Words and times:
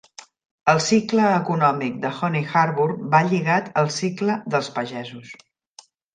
El 0.71 0.79
cicle 0.85 1.27
econòmic 1.33 1.99
de 2.05 2.11
Honey 2.21 2.47
Harbour 2.63 2.97
va 3.13 3.21
lligat 3.29 3.69
al 3.83 3.93
cicle 3.99 4.41
dels 4.57 4.73
pagesos. 4.81 5.37